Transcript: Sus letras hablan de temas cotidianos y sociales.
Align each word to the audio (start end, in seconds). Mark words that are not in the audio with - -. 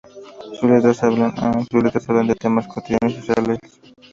Sus 0.59 0.63
letras 0.67 1.03
hablan 1.03 2.27
de 2.27 2.33
temas 2.33 2.67
cotidianos 2.67 3.11
y 3.11 3.17
sociales. 3.21 3.59